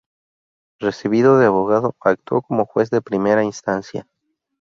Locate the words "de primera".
2.89-3.43